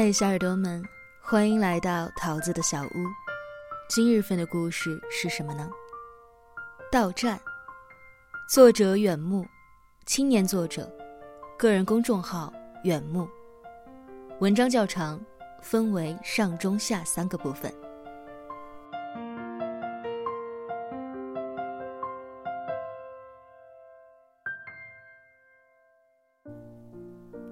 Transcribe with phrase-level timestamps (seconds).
[0.00, 0.80] 嗨，小耳朵们，
[1.20, 2.90] 欢迎来到桃子的小屋。
[3.88, 5.68] 今日份的故事是什么呢？
[6.88, 7.36] 到站。
[8.48, 9.44] 作者远木，
[10.06, 10.88] 青年作者，
[11.58, 12.52] 个人公众号
[12.84, 13.28] 远木。
[14.38, 15.20] 文章较长，
[15.60, 17.74] 分为上中下三个部分。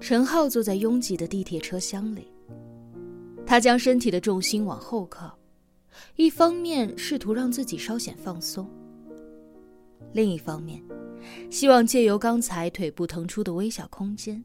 [0.00, 2.31] 陈浩坐在拥挤的地铁车厢里，
[3.52, 5.38] 他将身体的重心往后靠，
[6.16, 8.66] 一方面试图让自己稍显放松，
[10.14, 10.82] 另一方面，
[11.50, 14.42] 希望借由刚才腿部腾出的微小空间，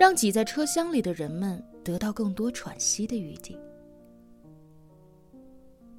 [0.00, 3.56] 让挤在车厢里的人们得到更多喘息的余地。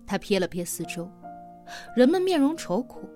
[0.05, 1.09] 他瞥了瞥四周，
[1.95, 3.07] 人们面容愁苦。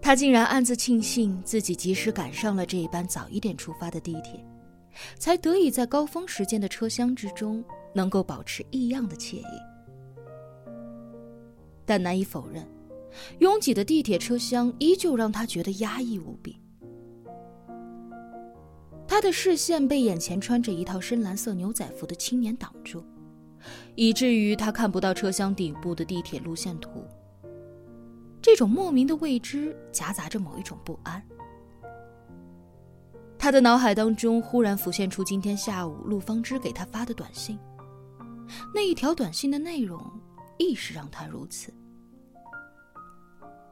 [0.00, 4.42] 他竟然暗自庆幸自己及时赶上了这一班早一点出发的地铁，
[5.18, 7.62] 才得以在高峰时间的车厢之中
[7.94, 9.44] 能够保持异样的惬意。
[11.84, 12.66] 但难以否认，
[13.40, 16.56] 拥挤的地铁车厢依旧让他觉得压抑无比。
[19.06, 23.04] 他的视线被眼前穿着一套深蓝色牛仔服的青年挡住，
[23.94, 27.04] 以至于他看不到车厢底部的地铁路线图。
[28.40, 31.22] 这种莫名的未知夹杂着某一种不安。
[33.38, 37.58] 他的脑海当中忽然浮现出今天下午陆方之给他发的短信。
[38.74, 40.00] 那一条短信的内容
[40.58, 41.72] 亦是让他如此。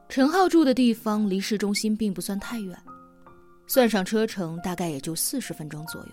[0.09, 2.77] 陈浩住的地方离市中心并不算太远，
[3.65, 6.11] 算上车程大概也就四十分钟左右。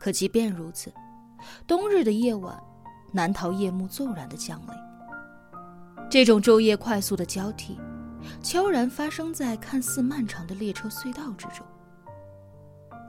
[0.00, 0.92] 可即便如此，
[1.66, 2.60] 冬日的夜晚
[3.12, 6.06] 难逃夜幕骤然的降临。
[6.10, 7.78] 这种昼夜快速的交替，
[8.42, 11.64] 悄然发生在看似漫长的列车隧道之中，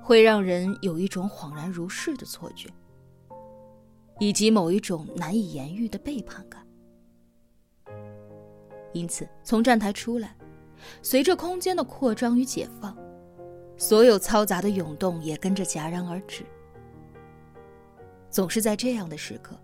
[0.03, 2.69] 会让人有一种恍然如是的错觉，
[4.19, 6.65] 以及某一种难以言喻的背叛感。
[8.93, 10.35] 因此，从站台出来，
[11.01, 12.97] 随着空间的扩张与解放，
[13.77, 16.43] 所有嘈杂的涌动也跟着戛然而止。
[18.29, 19.55] 总是在这样的时刻。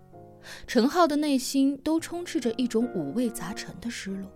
[0.66, 4.30] 陈浩的内心都充斥着一种五味杂陈的失落，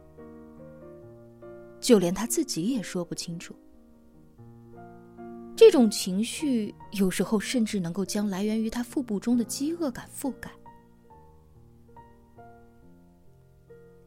[1.80, 3.54] 就连他自己也说不清楚。
[5.58, 10.48] 这种情绪有时候甚至能够将来源于他腹部中的饥饿感覆盖。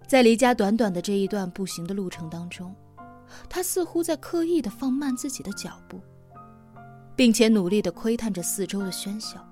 [0.07, 2.73] 在离家短短的这一段步行的路程当中，
[3.49, 5.99] 他似乎在刻意的放慢自己的脚步，
[7.17, 9.45] 并且努力的窥探着四周的喧嚣。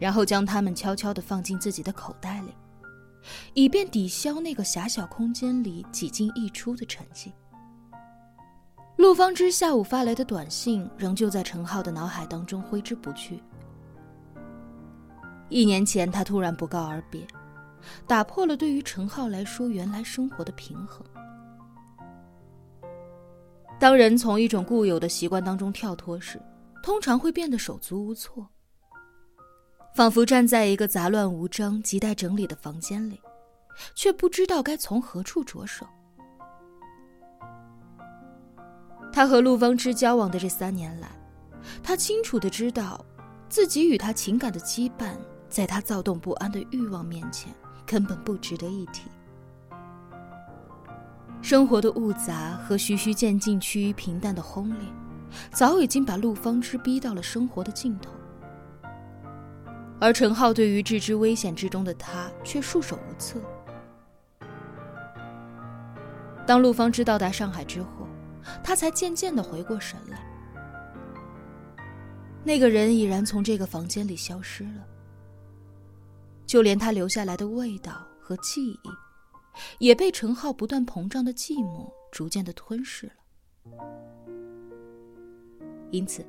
[0.00, 2.52] 然后将它们悄悄的放进自己的口袋里，
[3.54, 7.30] 以便抵消那个狭小空间里几进一出的沉寂。
[8.96, 13.42] 陆方之下午发来的短信仍旧在陈浩的脑海当中挥之不去。
[15.48, 17.24] 一年前，他突然不告而别，
[18.06, 21.06] 打破了对于陈浩来说原来生活的平衡。
[23.78, 26.40] 当人从一种固有的习惯当中跳脱时，
[26.82, 28.48] 通常会变得手足无措。
[29.94, 33.20] 仿佛站在一个杂乱无章、亟待整理的房间里，
[33.94, 35.86] 却不知道该从何处着手。
[39.16, 41.08] 他和陆方之交往的这三年来，
[41.82, 43.02] 他清楚的知道，
[43.48, 45.16] 自己与他情感的羁绊，
[45.48, 47.50] 在他躁动不安的欲望面前，
[47.86, 49.08] 根本不值得一提。
[51.40, 54.86] 生活的复杂和循序渐进趋于平淡的轰烈，
[55.50, 58.10] 早已经把陆方之逼到了生活的尽头。
[59.98, 63.40] 而陈浩对于置之危险之中的他却束手无策。
[66.46, 67.95] 当陆方知到达上海之后，
[68.62, 70.24] 他才渐渐的回过神来。
[72.44, 74.86] 那个人已然从这个房间里消失了，
[76.46, 78.90] 就连他留下来的味道和记忆，
[79.78, 83.12] 也被陈浩不断膨胀的寂寞逐渐的吞噬了。
[85.90, 86.24] 因此，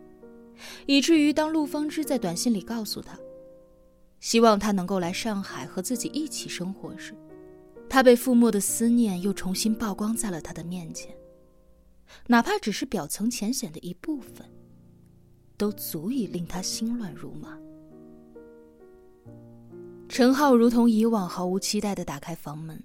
[0.86, 3.18] 以至于当陆方之在短信里告诉他。
[4.20, 7.14] 希望他能够来上海和自己一起生活时，
[7.88, 11.16] 他被覆没的思念又重新曝光在了他的面前。
[12.28, 14.46] 哪怕只是表层浅显的一部分，
[15.58, 17.58] 都足以令他心乱如麻。
[20.08, 22.82] 陈浩如同以往毫无期待的打开房门，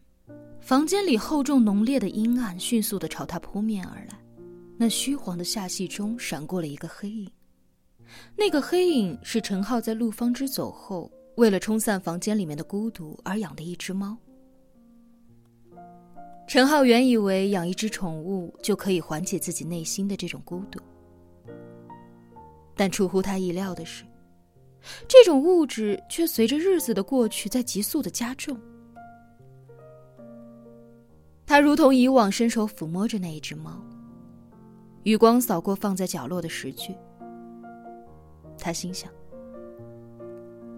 [0.60, 4.18] 房间里厚重浓烈的阴暗迅速的朝他扑面而来。
[4.76, 7.30] 那虚黄的下隙中闪过了一个黑影，
[8.36, 11.10] 那个黑影是陈浩在陆方之走后。
[11.36, 14.14] 为了冲散房间里面的孤独而养的一只猫，
[16.52, 20.78] 陈浩原以为养一只宠物就可以缓解自己内心的这种孤独，
[22.76, 24.04] 但出乎他意料的是，
[25.08, 28.54] 这种物质却随着日子的过去在急速的加重。
[31.46, 33.82] 他如同以往伸手抚摸着那一只猫，
[35.04, 36.94] 余光扫过放在角落的石具。
[38.58, 39.10] 他心想：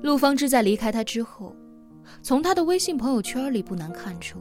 [0.02, 1.52] 陆方知在离开他之后，
[2.22, 4.38] 从他的微信朋友圈里不难看出，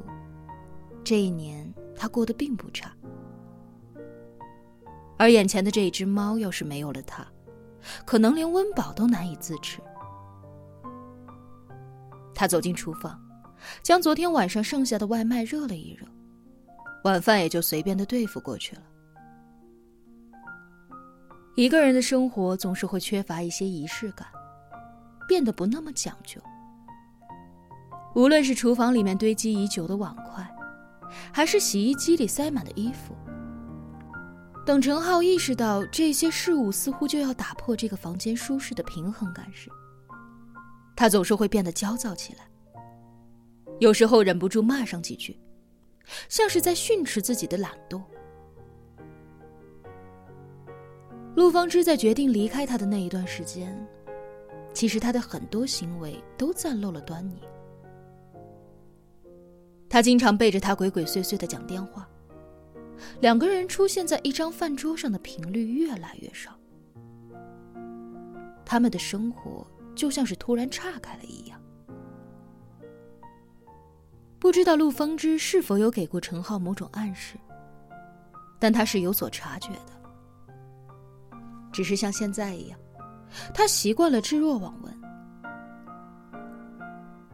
[1.04, 2.92] 这一年他过得并不差。
[5.18, 7.26] 而眼前的这一只猫，要是没有了它，
[8.06, 9.80] 可能连温饱都难以自持。
[12.34, 13.22] 他走进厨房，
[13.84, 16.06] 将昨天晚上剩下的外卖热了一热，
[17.04, 18.82] 晚饭也就随便的对付过去了。
[21.56, 24.28] 一个人的生活总是会缺乏一些仪式感，
[25.28, 26.42] 变得不那么讲究。
[28.16, 30.44] 无论是厨房里面堆积已久的碗筷，
[31.32, 33.16] 还是洗衣机里塞满的衣服。
[34.66, 39.70] 等陈浩意识到这些事物似乎就要打破这个房间舒适的平衡感时，
[40.96, 42.48] 他总是会变得焦躁起来。
[43.80, 45.38] 有时候忍不住骂上几句，
[46.30, 48.02] 像是在训斥自己的懒惰。
[51.36, 53.76] 陆方知在决定离开他的那一段时间，
[54.74, 57.42] 其实他的很多行为都暂露了端倪。
[59.94, 62.10] 他经常背着他鬼鬼祟祟的讲电话。
[63.22, 66.50] 两个人出现在一张饭桌上的频率越来越少，
[68.66, 69.64] 他们的生活
[69.94, 71.62] 就像是突然岔开了一样。
[74.40, 77.36] 不知道陆风之是否有给过陈浩某种暗示，
[78.58, 81.38] 但他是有所察觉的。
[81.72, 82.80] 只是像现在一样，
[83.54, 84.92] 他习惯了置若罔闻。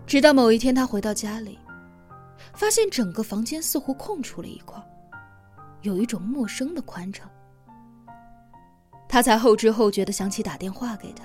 [0.05, 1.57] 直到某一天，他回到家里，
[2.53, 4.81] 发现整个房间似乎空出了一块。
[5.81, 7.29] 有一种陌生的宽敞，
[9.07, 11.23] 他才后知后觉的想起打电话给他，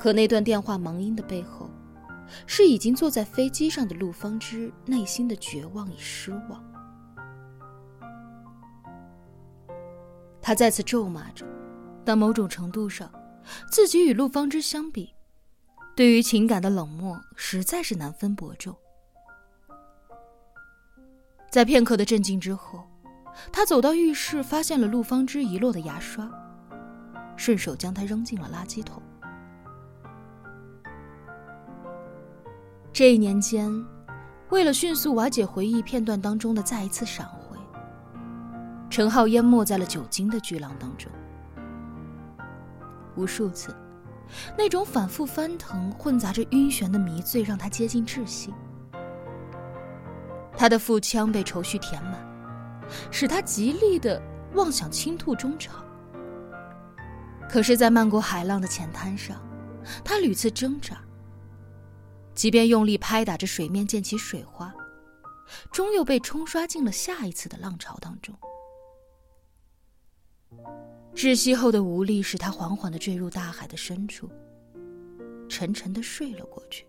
[0.00, 1.70] 可那段电话忙音的背后，
[2.46, 6.60] 是已经坐在飞机上的陆方之内心的绝望与失望。
[10.42, 11.46] 他再次咒骂着，
[12.04, 13.08] 但某种程度上，
[13.70, 15.14] 自己与陆方之相比，
[15.94, 18.76] 对于情感的冷漠实在是难分伯仲。
[21.50, 22.86] 在片刻的震惊之后，
[23.50, 26.30] 他走到浴室，发现了陆方之遗落的牙刷，
[27.36, 29.02] 顺手将它扔进了垃圾桶。
[32.92, 33.68] 这一年间，
[34.50, 37.58] 为了迅速瓦解回忆片段当中的再一次闪回，
[38.88, 41.10] 陈浩淹没在了酒精的巨浪当中。
[43.16, 43.74] 无数次，
[44.56, 48.54] 那种反复翻腾、混杂着晕眩的迷醉，让他接近窒息。
[50.56, 52.14] 他的腹腔被愁绪填满，
[53.10, 54.20] 使他极力的
[54.54, 55.84] 妄想倾吐衷肠。
[57.48, 59.40] 可是，在漫过海浪的浅滩上，
[60.04, 61.00] 他屡次挣扎，
[62.34, 64.72] 即便用力拍打着水面溅起水花，
[65.72, 68.34] 终又被冲刷进了下一次的浪潮当中。
[71.14, 74.30] 窒息后的无力使他缓缓的坠入大海的深处，
[75.48, 76.86] 沉沉的睡了过去。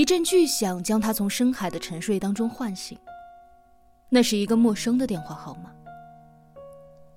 [0.00, 2.96] 一阵巨响将他从深海的沉睡当中唤醒。
[4.08, 5.70] 那是一个陌生的电话号码。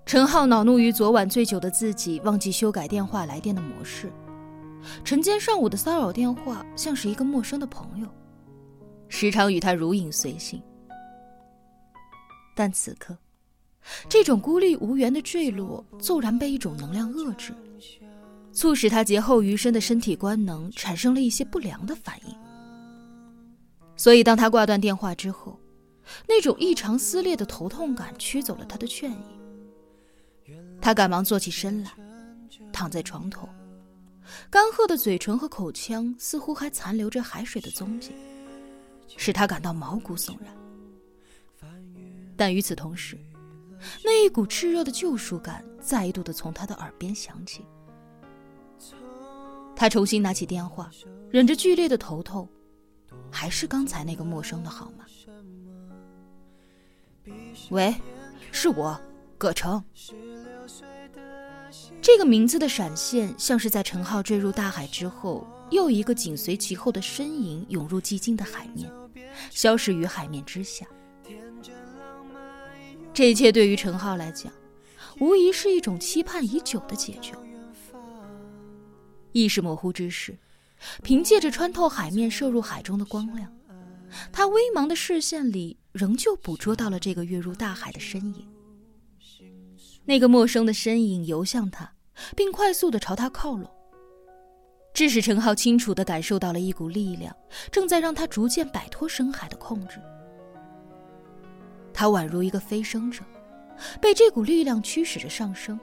[0.06, 4.12] 陈浩恼怒于昨晚醉酒的自己忘记修改电话来电的模式，
[5.06, 8.08] 晨间上午的骚扰电话像是一个陌生的朋友，
[9.08, 10.62] 时常与他如影随形。
[12.54, 13.18] 但此刻，
[14.10, 17.54] 这种孤立无援的坠落骤然被一种能量遏制，
[18.52, 22.43] 促使他劫后余生的身体官能产生了一些不良的反应。
[24.04, 25.58] 所以，当他挂断电话之后，
[26.28, 30.52] 那种异常撕裂的头痛感驱走了他的倦意。
[30.82, 31.92] 他赶忙坐起身来，
[32.74, 33.48] 躺在床头，
[34.50, 38.12] 干涸的嘴唇和口腔似乎还残留着海水的踪迹，
[39.16, 40.54] 使他感到毛骨悚然。
[42.36, 43.18] 但与此同时，
[44.04, 47.64] 那一股炽热的救赎感再度的从他的耳边响起。
[49.74, 50.92] 他重新拿起电话，
[51.30, 52.46] 忍着剧烈的头痛。
[53.32, 55.05] 还是刚才那个陌生的号码。
[57.70, 57.93] 喂，
[58.51, 59.00] 是我，
[59.38, 59.84] 葛城。
[62.01, 68.91] 这个名字的闪现，像是在陈浩坠入大海之后，又一个紧随其后的身影涌入寂静的海面，
[69.50, 70.86] 消失于海面之下。
[73.13, 74.51] 这一切对于陈浩来讲，
[75.20, 77.32] 无疑是一种期盼已久的解救。
[79.32, 80.38] 意识模糊之时，
[81.02, 83.52] 凭借着穿透海面射入海中的光亮，
[84.32, 88.48] 他微茫的视线里仍旧捕捉到了这个跃入大海的身影。
[90.06, 91.94] 那个陌生的身影游向他，
[92.36, 93.70] 并快速的朝他靠拢，
[94.94, 97.34] 致使陈浩清楚的感受到了一股力量
[97.72, 100.02] 正在让他逐渐摆脱深海的控制。
[101.94, 103.24] 他宛如一个飞升者，
[104.02, 105.80] 被这股力量驱使着上升，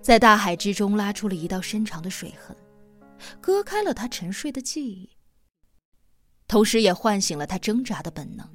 [0.00, 2.56] 在大海之中拉出了一道深长的水痕，
[3.40, 5.10] 割开了他沉睡的记忆，
[6.46, 8.48] 同时也唤醒了他挣扎的本能。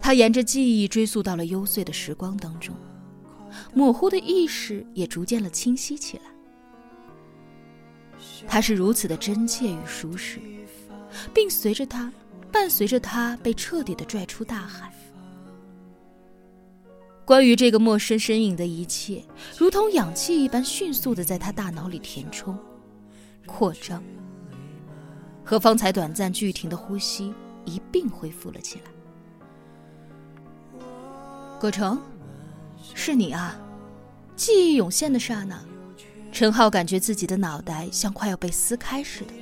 [0.00, 2.76] 他沿着记忆追溯到了幽邃的时光当中，
[3.72, 6.24] 模糊的意识也逐渐了清晰起来。
[8.46, 10.38] 他是如此的真切与舒适，
[11.32, 12.12] 并随着他，
[12.52, 14.92] 伴随着他被彻底的拽出大海。
[17.24, 19.24] 关于这个陌生身影的一切，
[19.56, 22.58] 如同氧气一般迅速的在他大脑里填充、
[23.46, 24.02] 扩张，
[25.42, 27.32] 和方才短暂拒停的呼吸
[27.64, 30.80] 一并恢复了起来。
[31.58, 31.98] 葛城，
[32.94, 33.58] 是你啊！
[34.36, 35.58] 记忆涌现的刹那，
[36.30, 39.32] 陈浩感觉自己的脑袋像快要被撕开似的，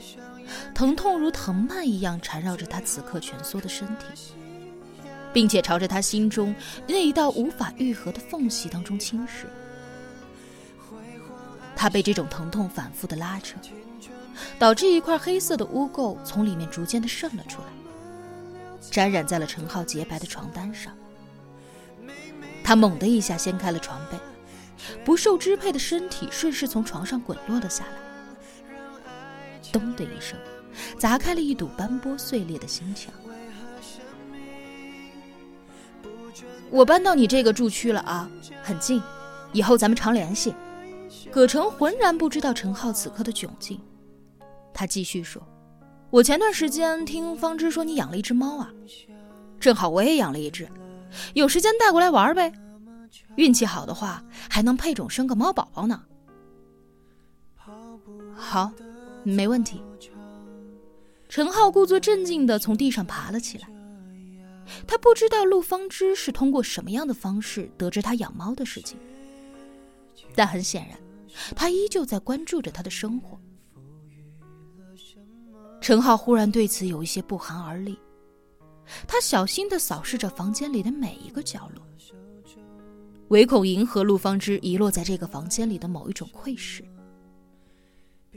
[0.73, 4.35] 疼痛如藤蔓一样缠绕着他此刻蜷缩的身体，
[5.33, 6.55] 并且朝着他心中
[6.87, 9.47] 那一道无法愈合的缝隙当中侵蚀。
[11.75, 13.57] 他被这种疼痛反复的拉扯，
[14.59, 17.69] 导致一块黑色的污垢从里面逐渐的渗了出来，
[18.91, 20.97] 沾染在了陈浩洁白的床单上。
[22.63, 24.19] 他猛地一下掀开了床被，
[25.05, 27.93] 不受支配的身体顺势从床上滚落了下来。
[29.73, 30.39] 咚的一声，
[30.99, 33.13] 砸开了一堵斑驳碎裂的心墙。
[36.73, 38.29] 我搬到你这个住区了啊，
[38.63, 39.01] 很近，
[39.53, 40.55] 以后咱们常联系。
[41.31, 43.79] 葛城浑然不知道陈浩此刻的窘境，
[44.73, 45.47] 他继续说
[46.09, 48.73] ：“我前段时间听方知说你养了一只猫啊，
[49.61, 50.67] 正好我也养了一只。”
[51.35, 52.51] 有时间带过来玩呗，
[53.37, 56.03] 运气好的话还能配种生个猫宝宝呢。
[58.35, 58.73] 好，
[59.23, 59.83] 没问题。
[61.29, 63.69] 陈浩故作镇静的从地上爬了起来。
[64.87, 68.99] 他不知道陆方知是通过什么样的方式得知他养猫的事情，
[70.35, 70.99] 但很显然，
[71.55, 73.39] 他依旧在关注着他的生活。
[75.81, 77.99] 陈浩忽然对此有一些不寒而栗。
[79.07, 81.85] 他小心地扫视着房间里的每一个角落，
[83.29, 86.85] 唯恐迎合陆方之遗落在这个房间里的某一种窥视。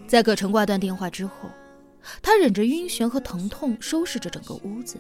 [0.08, 1.50] 在葛城挂断电话之后，
[2.22, 4.98] 他忍着晕眩和疼痛，收拾着整个屋子，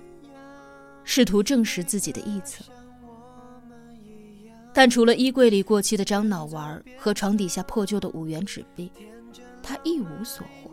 [1.15, 2.61] 试图证实自己的臆测。
[4.73, 8.91] 但除了衣柜里过期的樟脑丸和床底下破旧的五元纸币，
[9.63, 10.69] 他一无所获。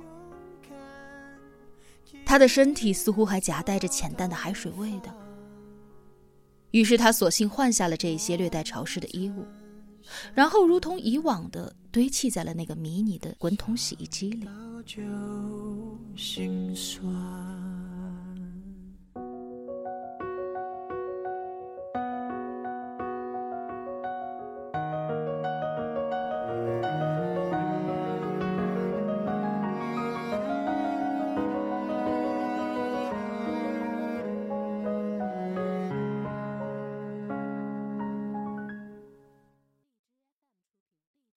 [2.26, 5.14] 他的身体似乎还夹带着浅淡的海水味道，
[6.72, 9.46] 于是他索性换下了这些略带潮湿的衣物，
[10.34, 14.48] 然后如同以往的堆砌在了那个迷你的滚筒洗衣机里。